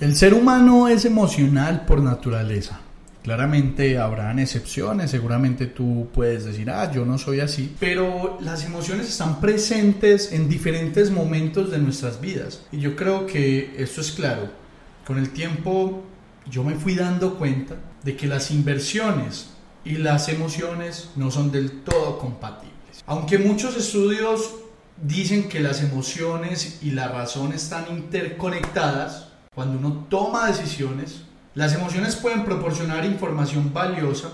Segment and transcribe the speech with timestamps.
[0.00, 2.78] El ser humano es emocional por naturaleza.
[3.24, 9.08] Claramente habrán excepciones, seguramente tú puedes decir, ah, yo no soy así, pero las emociones
[9.08, 12.62] están presentes en diferentes momentos de nuestras vidas.
[12.70, 14.48] Y yo creo que esto es claro.
[15.04, 16.04] Con el tiempo
[16.48, 19.50] yo me fui dando cuenta de que las inversiones
[19.84, 23.02] y las emociones no son del todo compatibles.
[23.04, 24.54] Aunque muchos estudios
[25.02, 29.27] dicen que las emociones y la razón están interconectadas,
[29.58, 31.22] cuando uno toma decisiones,
[31.56, 34.28] las emociones pueden proporcionar información valiosa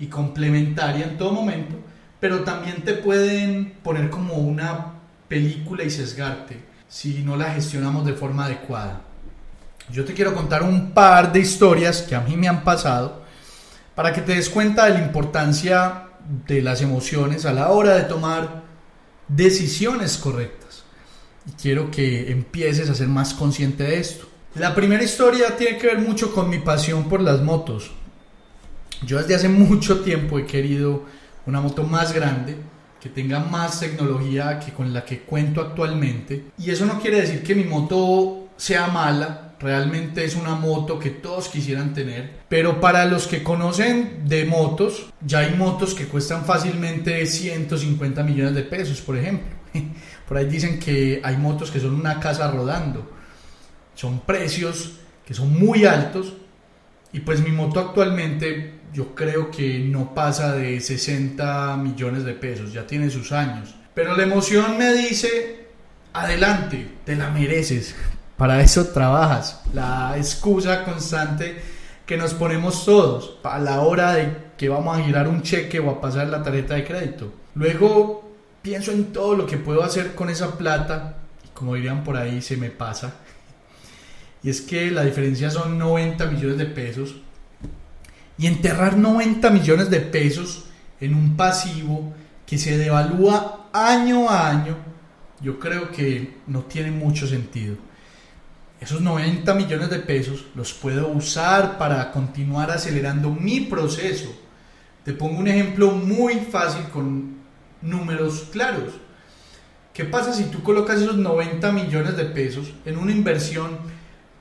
[0.00, 1.76] y complementaria en todo momento,
[2.18, 4.94] pero también te pueden poner como una
[5.28, 9.02] película y sesgarte si no la gestionamos de forma adecuada.
[9.90, 13.24] Yo te quiero contar un par de historias que a mí me han pasado
[13.94, 16.04] para que te des cuenta de la importancia
[16.46, 18.62] de las emociones a la hora de tomar
[19.28, 20.84] decisiones correctas.
[21.46, 24.37] Y quiero que empieces a ser más consciente de esto.
[24.54, 27.90] La primera historia tiene que ver mucho con mi pasión por las motos.
[29.04, 31.04] Yo desde hace mucho tiempo he querido
[31.46, 32.56] una moto más grande,
[33.00, 36.46] que tenga más tecnología que con la que cuento actualmente.
[36.58, 41.10] Y eso no quiere decir que mi moto sea mala, realmente es una moto que
[41.10, 42.40] todos quisieran tener.
[42.48, 48.54] Pero para los que conocen de motos, ya hay motos que cuestan fácilmente 150 millones
[48.54, 49.56] de pesos, por ejemplo.
[50.26, 53.17] Por ahí dicen que hay motos que son una casa rodando
[53.98, 54.92] son precios
[55.26, 56.34] que son muy altos
[57.12, 62.72] y pues mi moto actualmente yo creo que no pasa de 60 millones de pesos,
[62.72, 63.74] ya tiene sus años.
[63.94, 65.66] Pero la emoción me dice,
[66.12, 67.96] adelante, te la mereces,
[68.36, 69.62] para eso trabajas.
[69.74, 71.60] La excusa constante
[72.06, 75.90] que nos ponemos todos a la hora de que vamos a girar un cheque o
[75.90, 77.32] a pasar la tarjeta de crédito.
[77.56, 78.30] Luego
[78.62, 82.40] pienso en todo lo que puedo hacer con esa plata y como dirían por ahí,
[82.40, 83.12] se me pasa
[84.48, 87.16] es que la diferencia son 90 millones de pesos.
[88.36, 90.66] Y enterrar 90 millones de pesos
[91.00, 92.12] en un pasivo
[92.46, 94.76] que se devalúa año a año,
[95.40, 97.76] yo creo que no tiene mucho sentido.
[98.80, 104.32] Esos 90 millones de pesos los puedo usar para continuar acelerando mi proceso.
[105.04, 107.38] Te pongo un ejemplo muy fácil con
[107.82, 108.94] números claros.
[109.92, 113.78] ¿Qué pasa si tú colocas esos 90 millones de pesos en una inversión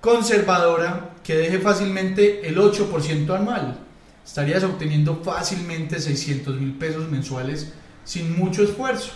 [0.02, 3.80] conservadora que deje fácilmente el 8% anual.
[4.26, 9.12] Estarías obteniendo fácilmente 600 mil pesos mensuales sin mucho esfuerzo.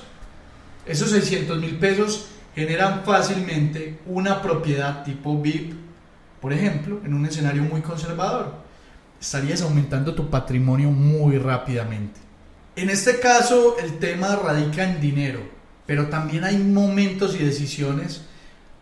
[0.86, 5.74] Esos 600 mil pesos generan fácilmente una propiedad tipo VIP,
[6.42, 8.56] por ejemplo, en un escenario muy conservador.
[9.20, 12.20] Estarías aumentando tu patrimonio muy rápidamente.
[12.76, 15.42] En este caso, el tema radica en dinero,
[15.86, 18.24] pero también hay momentos y decisiones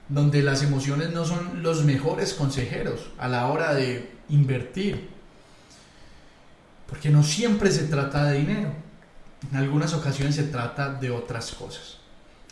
[0.09, 5.07] donde las emociones no son los mejores consejeros a la hora de invertir.
[6.87, 8.73] Porque no siempre se trata de dinero.
[9.51, 11.99] En algunas ocasiones se trata de otras cosas.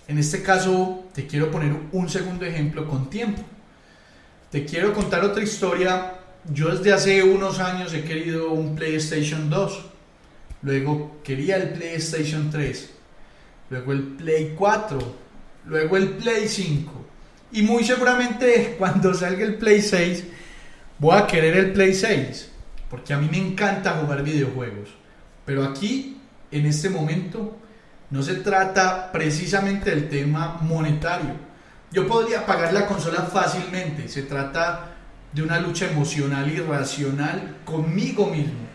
[0.08, 3.42] En este caso te quiero poner un segundo ejemplo con tiempo.
[4.52, 6.14] Te quiero contar otra historia.
[6.54, 9.86] Yo desde hace unos años he querido un PlayStation 2.
[10.62, 12.92] Luego quería el PlayStation 3.
[13.72, 15.00] Luego el Play 4.
[15.66, 17.07] Luego el Play 5
[17.52, 20.24] y muy seguramente cuando salga el Play 6
[21.00, 22.52] voy a querer el Play 6.
[22.90, 24.90] Porque a mí me encanta jugar videojuegos.
[25.46, 26.18] Pero aquí,
[26.52, 27.58] en este momento,
[28.10, 31.36] no se trata precisamente del tema monetario.
[31.92, 34.08] Yo podría pagar la consola fácilmente.
[34.08, 34.96] Se trata
[35.34, 38.68] de una lucha emocional y racional conmigo mismo.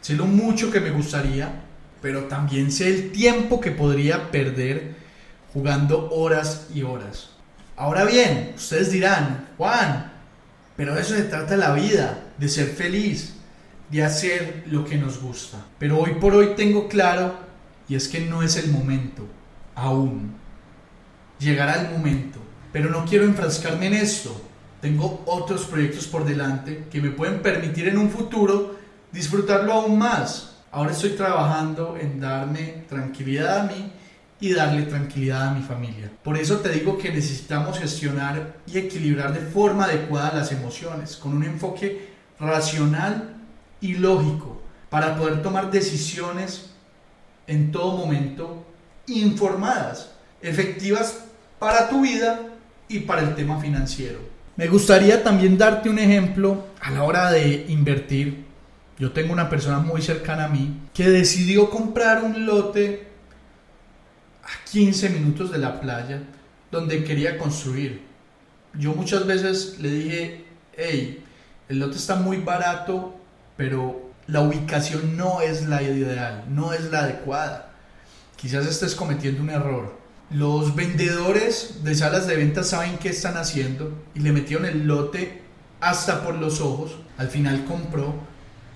[0.00, 1.64] Sé lo mucho que me gustaría
[2.00, 4.94] pero también sé el tiempo que podría perder
[5.52, 7.30] jugando horas y horas.
[7.78, 10.12] Ahora bien, ustedes dirán, Juan,
[10.76, 13.34] pero eso se trata de la vida, de ser feliz,
[13.88, 15.58] de hacer lo que nos gusta.
[15.78, 17.36] Pero hoy por hoy tengo claro,
[17.88, 19.24] y es que no es el momento,
[19.76, 20.34] aún.
[21.38, 22.40] Llegará el momento,
[22.72, 24.42] pero no quiero enfrascarme en esto.
[24.80, 28.76] Tengo otros proyectos por delante que me pueden permitir en un futuro
[29.12, 30.56] disfrutarlo aún más.
[30.72, 33.92] Ahora estoy trabajando en darme tranquilidad a mí
[34.40, 36.10] y darle tranquilidad a mi familia.
[36.22, 41.36] Por eso te digo que necesitamos gestionar y equilibrar de forma adecuada las emociones, con
[41.36, 43.36] un enfoque racional
[43.80, 46.70] y lógico, para poder tomar decisiones
[47.46, 48.64] en todo momento
[49.06, 51.24] informadas, efectivas
[51.58, 52.40] para tu vida
[52.88, 54.18] y para el tema financiero.
[54.56, 58.44] Me gustaría también darte un ejemplo a la hora de invertir.
[58.98, 63.07] Yo tengo una persona muy cercana a mí que decidió comprar un lote
[64.48, 66.22] a 15 minutos de la playa
[66.70, 68.02] donde quería construir.
[68.74, 70.44] Yo muchas veces le dije,
[70.76, 71.24] hey,
[71.68, 73.14] el lote está muy barato,
[73.56, 77.72] pero la ubicación no es la ideal, no es la adecuada.
[78.36, 79.98] Quizás estés cometiendo un error.
[80.30, 85.42] Los vendedores de salas de ventas saben qué están haciendo y le metieron el lote
[85.80, 86.96] hasta por los ojos.
[87.16, 88.14] Al final compró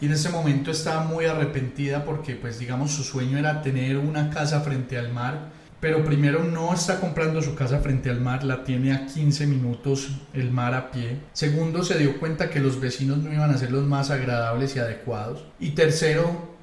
[0.00, 4.30] y en ese momento estaba muy arrepentida porque pues digamos su sueño era tener una
[4.30, 5.50] casa frente al mar
[5.82, 10.10] pero primero no está comprando su casa frente al mar, la tiene a 15 minutos
[10.32, 11.22] el mar a pie.
[11.32, 14.78] Segundo, se dio cuenta que los vecinos no iban a ser los más agradables y
[14.78, 15.44] adecuados.
[15.58, 16.54] Y tercero,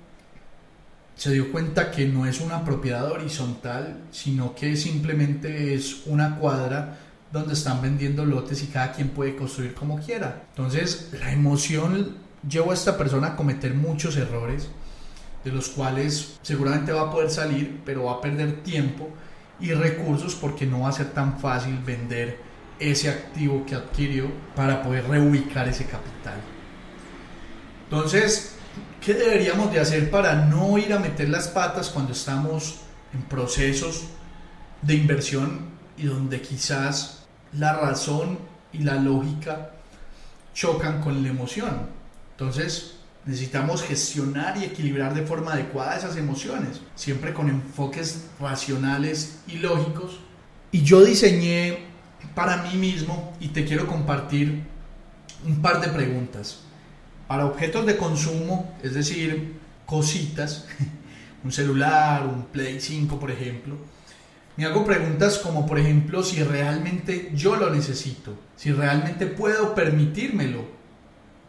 [1.16, 7.00] se dio cuenta que no es una propiedad horizontal, sino que simplemente es una cuadra
[7.30, 10.44] donde están vendiendo lotes y cada quien puede construir como quiera.
[10.52, 12.16] Entonces, la emoción
[12.50, 14.70] llevó a esta persona a cometer muchos errores
[15.44, 19.10] de los cuales seguramente va a poder salir, pero va a perder tiempo
[19.60, 22.40] y recursos porque no va a ser tan fácil vender
[22.80, 26.40] ese activo que adquirió para poder reubicar ese capital.
[27.84, 28.56] Entonces,
[29.02, 32.80] ¿qué deberíamos de hacer para no ir a meter las patas cuando estamos
[33.14, 34.04] en procesos
[34.82, 38.40] de inversión y donde quizás la razón
[38.72, 39.72] y la lógica
[40.54, 41.88] chocan con la emoción?
[42.32, 49.58] Entonces, Necesitamos gestionar y equilibrar de forma adecuada esas emociones, siempre con enfoques racionales y
[49.58, 50.20] lógicos.
[50.72, 51.86] Y yo diseñé
[52.34, 54.64] para mí mismo y te quiero compartir
[55.46, 56.62] un par de preguntas.
[57.28, 60.66] Para objetos de consumo, es decir, cositas,
[61.44, 63.76] un celular, un Play 5 por ejemplo,
[64.56, 70.66] me hago preguntas como por ejemplo si realmente yo lo necesito, si realmente puedo permitírmelo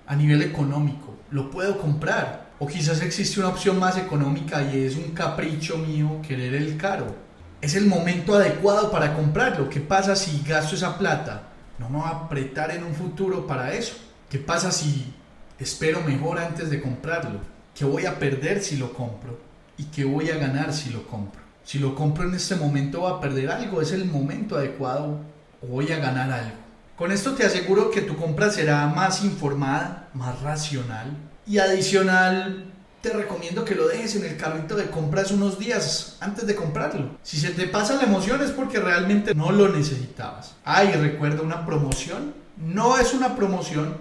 [0.06, 2.50] a nivel económico lo puedo comprar.
[2.58, 7.14] O quizás existe una opción más económica y es un capricho mío querer el caro.
[7.60, 9.68] Es el momento adecuado para comprarlo.
[9.68, 11.48] ¿Qué pasa si gasto esa plata?
[11.78, 13.94] No me voy a apretar en un futuro para eso.
[14.28, 15.12] ¿Qué pasa si
[15.58, 17.40] espero mejor antes de comprarlo?
[17.74, 19.38] ¿Qué voy a perder si lo compro?
[19.78, 21.40] ¿Y qué voy a ganar si lo compro?
[21.64, 25.20] Si lo compro en este momento va a perder algo, es el momento adecuado
[25.62, 26.59] o voy a ganar algo.
[27.00, 31.16] Con esto te aseguro que tu compra será más informada, más racional
[31.46, 32.66] y adicional
[33.00, 37.16] te recomiendo que lo dejes en el carrito de compras unos días antes de comprarlo.
[37.22, 40.56] Si se te pasa la emoción es porque realmente no lo necesitabas.
[40.62, 42.34] Ay, recuerda una promoción.
[42.58, 43.96] No es una promoción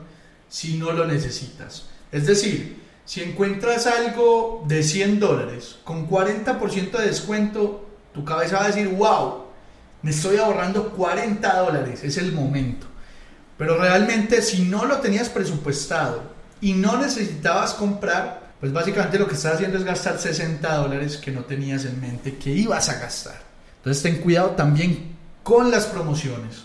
[0.49, 1.85] si no lo necesitas.
[2.11, 8.65] Es decir, si encuentras algo de 100 dólares con 40% de descuento, tu cabeza va
[8.65, 9.45] a decir, wow,
[10.01, 12.88] me estoy ahorrando 40 dólares, es el momento.
[13.59, 16.23] Pero realmente si no lo tenías presupuestado
[16.61, 21.31] y no necesitabas comprar, pues básicamente lo que estás haciendo es gastar 60 dólares que
[21.31, 23.41] no tenías en mente que ibas a gastar.
[23.75, 26.63] Entonces ten cuidado también con las promociones.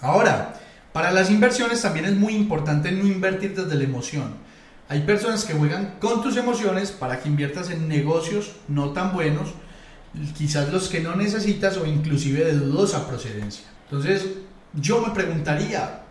[0.00, 0.54] Ahora,
[0.94, 4.36] para las inversiones también es muy importante no invertir desde la emoción.
[4.88, 9.50] Hay personas que juegan con tus emociones para que inviertas en negocios no tan buenos,
[10.34, 13.66] quizás los que no necesitas o inclusive de dudosa procedencia.
[13.84, 14.24] Entonces,
[14.72, 16.05] yo me preguntaría,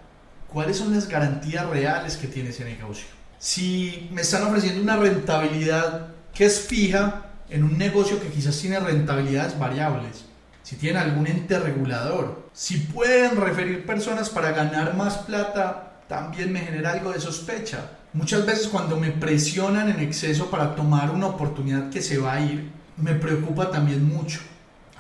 [0.56, 3.08] ¿Cuáles son las garantías reales que tiene ese negocio?
[3.40, 8.80] Si me están ofreciendo una rentabilidad que es fija en un negocio que quizás tiene
[8.80, 10.24] rentabilidades variables,
[10.64, 16.62] si tiene algún ente regulador, si pueden referir personas para ganar más plata, también me
[16.62, 17.92] genera algo de sospecha.
[18.14, 22.40] Muchas veces cuando me presionan en exceso para tomar una oportunidad que se va a
[22.40, 24.40] ir, me preocupa también mucho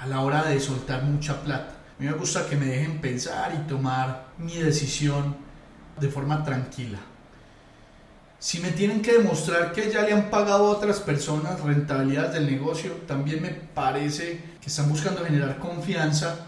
[0.01, 1.75] a la hora de soltar mucha plata.
[1.97, 5.44] A mí me gusta que me dejen pensar y tomar mi decisión
[5.99, 6.99] de forma tranquila.
[8.39, 12.45] Si me tienen que demostrar que ya le han pagado a otras personas rentabilidad del
[12.45, 16.47] negocio, también me parece que están buscando generar confianza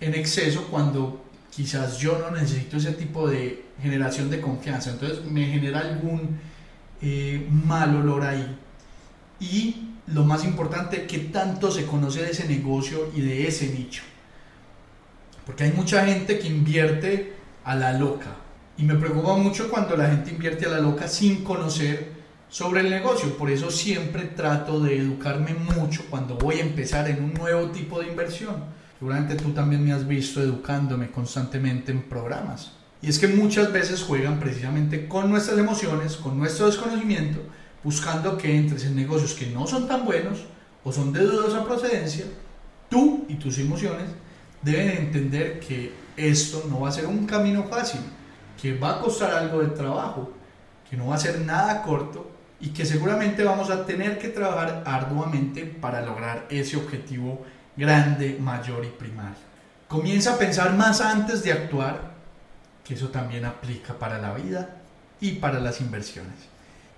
[0.00, 4.90] en exceso cuando quizás yo no necesito ese tipo de generación de confianza.
[4.90, 6.38] Entonces me genera algún
[7.02, 8.56] eh, mal olor ahí.
[9.40, 14.02] Y lo más importante, ¿qué tanto se conoce de ese negocio y de ese nicho?
[15.44, 18.36] Porque hay mucha gente que invierte a la loca.
[18.78, 22.12] Y me preocupa mucho cuando la gente invierte a la loca sin conocer
[22.48, 23.36] sobre el negocio.
[23.36, 28.00] Por eso siempre trato de educarme mucho cuando voy a empezar en un nuevo tipo
[28.00, 32.72] de inversión Seguramente tú también me has visto educándome constantemente en programas.
[33.02, 37.40] Y es que muchas veces juegan precisamente con nuestras emociones, con nuestro desconocimiento,
[37.84, 40.38] buscando que entres en negocios que no son tan buenos
[40.82, 42.24] o son de dudosa procedencia.
[42.88, 44.06] Tú y tus emociones
[44.62, 48.00] deben entender que esto no va a ser un camino fácil,
[48.60, 50.32] que va a costar algo de trabajo,
[50.88, 54.82] que no va a ser nada corto y que seguramente vamos a tener que trabajar
[54.86, 57.44] arduamente para lograr ese objetivo
[57.76, 59.46] grande, mayor y primario.
[59.88, 62.14] Comienza a pensar más antes de actuar,
[62.84, 64.76] que eso también aplica para la vida
[65.20, 66.34] y para las inversiones.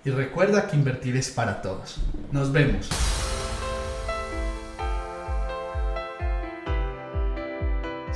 [0.05, 1.97] Y recuerda que invertir es para todos.
[2.31, 2.89] Nos vemos.